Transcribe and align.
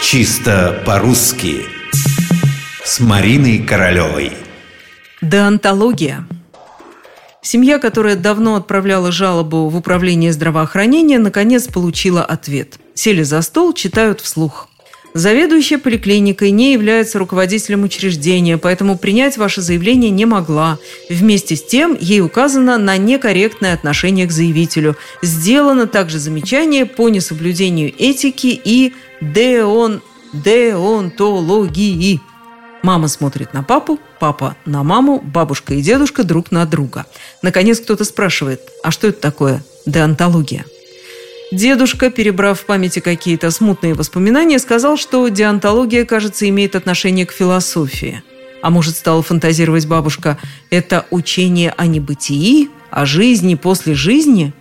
Чисто 0.00 0.80
по-русски 0.86 1.66
С 2.84 3.00
Мариной 3.00 3.58
Королевой 3.58 4.32
Деонтология 5.20 6.24
Семья, 7.42 7.80
которая 7.80 8.14
давно 8.14 8.54
отправляла 8.54 9.10
жалобу 9.10 9.68
в 9.68 9.76
управление 9.76 10.32
здравоохранения, 10.32 11.18
наконец 11.18 11.66
получила 11.66 12.24
ответ. 12.24 12.78
Сели 12.94 13.22
за 13.24 13.42
стол, 13.42 13.72
читают 13.72 14.20
вслух. 14.20 14.68
Заведующая 15.14 15.78
поликлиникой 15.78 16.50
не 16.50 16.72
является 16.72 17.18
руководителем 17.18 17.82
учреждения, 17.82 18.58
поэтому 18.58 18.98
принять 18.98 19.36
ваше 19.36 19.62
заявление 19.62 20.10
не 20.10 20.26
могла. 20.26 20.78
Вместе 21.08 21.56
с 21.56 21.64
тем, 21.64 21.96
ей 21.98 22.20
указано 22.20 22.78
на 22.78 22.96
некорректное 22.96 23.74
отношение 23.74 24.26
к 24.26 24.32
заявителю. 24.32 24.96
Сделано 25.22 25.86
также 25.86 26.18
замечание 26.18 26.86
по 26.86 27.08
несоблюдению 27.08 27.92
этики 27.98 28.60
и 28.62 28.92
деон, 29.20 30.02
деонтологии. 30.32 32.20
Мама 32.82 33.08
смотрит 33.08 33.54
на 33.54 33.62
папу, 33.62 33.98
папа 34.20 34.56
на 34.64 34.82
маму, 34.84 35.20
бабушка 35.20 35.74
и 35.74 35.82
дедушка 35.82 36.22
друг 36.22 36.52
на 36.52 36.64
друга. 36.64 37.06
Наконец 37.42 37.80
кто-то 37.80 38.04
спрашивает, 38.04 38.60
а 38.84 38.90
что 38.90 39.08
это 39.08 39.20
такое 39.20 39.64
деонтология? 39.84 40.64
Дедушка, 41.50 42.10
перебрав 42.10 42.60
в 42.60 42.66
памяти 42.66 42.98
какие-то 42.98 43.50
смутные 43.50 43.94
воспоминания, 43.94 44.58
сказал, 44.58 44.98
что 44.98 45.26
диантология, 45.28 46.04
кажется, 46.04 46.46
имеет 46.48 46.76
отношение 46.76 47.24
к 47.24 47.32
философии. 47.32 48.22
А 48.60 48.70
может, 48.70 48.96
стала 48.96 49.22
фантазировать 49.22 49.86
бабушка, 49.86 50.38
это 50.68 51.06
учение 51.10 51.72
о 51.76 51.86
небытии, 51.86 52.68
о 52.90 53.06
жизни 53.06 53.54
после 53.54 53.94
жизни? 53.94 54.52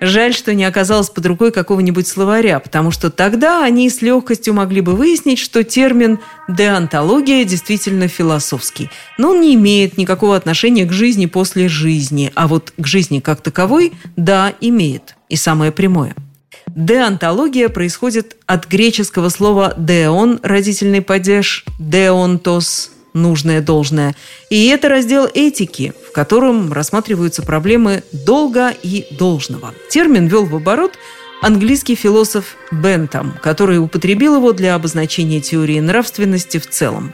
Жаль, 0.00 0.34
что 0.34 0.54
не 0.54 0.64
оказалось 0.64 1.08
под 1.08 1.26
рукой 1.26 1.50
какого-нибудь 1.50 2.06
словаря, 2.06 2.60
потому 2.60 2.90
что 2.90 3.10
тогда 3.10 3.64
они 3.64 3.88
с 3.88 4.02
легкостью 4.02 4.54
могли 4.54 4.82
бы 4.82 4.92
выяснить, 4.92 5.38
что 5.38 5.64
термин 5.64 6.20
«деонтология» 6.48 7.44
действительно 7.44 8.06
философский. 8.06 8.90
Но 9.18 9.30
он 9.30 9.40
не 9.40 9.54
имеет 9.54 9.96
никакого 9.96 10.36
отношения 10.36 10.84
к 10.84 10.92
жизни 10.92 11.26
после 11.26 11.66
жизни, 11.66 12.30
а 12.34 12.46
вот 12.46 12.72
к 12.76 12.86
жизни 12.86 13.18
как 13.18 13.40
таковой– 13.40 13.94
да, 14.16 14.52
имеет. 14.60 15.16
И 15.28 15.36
самое 15.36 15.72
прямое– 15.72 16.14
Деонтология 16.74 17.68
происходит 17.68 18.36
от 18.46 18.66
греческого 18.68 19.28
слова 19.28 19.74
«деон»– 19.76 20.40
родительный 20.42 21.00
падеж, 21.00 21.64
«деонтос»– 21.78 22.90
нужное, 23.14 23.62
должное. 23.62 24.14
И 24.50 24.66
это 24.68 24.88
раздел 24.88 25.28
этики, 25.32 25.94
в 26.08 26.12
котором 26.12 26.72
рассматриваются 26.72 27.42
проблемы 27.42 28.02
долга 28.12 28.74
и 28.82 29.06
должного. 29.10 29.74
Термин 29.90 30.26
ввел 30.26 30.44
в 30.44 30.54
оборот 30.54 30.92
английский 31.40 31.94
философ 31.94 32.56
Бентам, 32.70 33.34
который 33.42 33.78
употребил 33.78 34.36
его 34.36 34.52
для 34.52 34.74
обозначения 34.74 35.40
теории 35.40 35.80
нравственности 35.80 36.58
в 36.58 36.68
целом. 36.68 37.12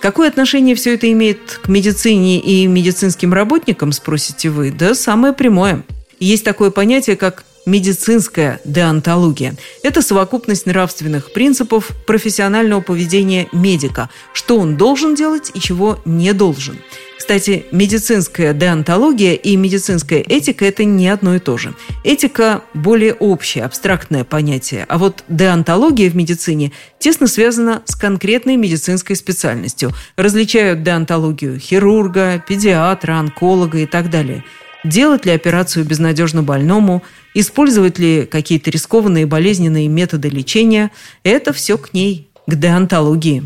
Какое 0.00 0.28
отношение 0.28 0.74
все 0.74 0.94
это 0.94 1.10
имеет 1.10 1.60
к 1.62 1.68
медицине 1.68 2.38
и 2.38 2.66
медицинским 2.66 3.32
работникам, 3.32 3.92
спросите 3.92 4.50
вы? 4.50 4.70
Да 4.70 4.94
самое 4.94 5.32
прямое. 5.32 5.82
Есть 6.20 6.44
такое 6.44 6.70
понятие, 6.70 7.16
как 7.16 7.44
медицинская 7.68 8.60
деонтология. 8.64 9.54
Это 9.82 10.02
совокупность 10.02 10.66
нравственных 10.66 11.32
принципов 11.32 11.90
профессионального 12.06 12.80
поведения 12.80 13.48
медика, 13.52 14.10
что 14.32 14.58
он 14.58 14.76
должен 14.76 15.14
делать 15.14 15.50
и 15.54 15.60
чего 15.60 16.00
не 16.04 16.32
должен. 16.32 16.78
Кстати, 17.18 17.66
медицинская 17.72 18.54
деонтология 18.54 19.34
и 19.34 19.54
медицинская 19.56 20.20
этика– 20.20 20.64
это 20.66 20.84
не 20.84 21.08
одно 21.08 21.34
и 21.34 21.38
то 21.40 21.58
же. 21.58 21.74
Этика– 22.02 22.62
более 22.74 23.12
общее, 23.12 23.64
абстрактное 23.64 24.24
понятие, 24.24 24.86
а 24.88 24.96
вот 24.96 25.24
деонтология 25.28 26.08
в 26.08 26.16
медицине 26.16 26.72
тесно 26.98 27.26
связана 27.26 27.82
с 27.84 27.96
конкретной 27.96 28.56
медицинской 28.56 29.14
специальностью. 29.14 29.90
Различают 30.16 30.82
деонтологию 30.82 31.58
хирурга, 31.58 32.42
педиатра, 32.48 33.18
онколога 33.18 33.76
и 33.78 33.86
так 33.86 34.08
далее– 34.08 34.42
делать 34.84 35.26
ли 35.26 35.32
операцию 35.32 35.84
безнадежно 35.84 36.42
больному, 36.42 37.02
использовать 37.34 37.98
ли 37.98 38.26
какие-то 38.26 38.70
рискованные 38.70 39.26
болезненные 39.26 39.88
методы 39.88 40.28
лечения– 40.28 40.90
это 41.22 41.52
все 41.52 41.78
к 41.78 41.92
ней, 41.92 42.28
к 42.46 42.54
деонтологии. 42.54 43.42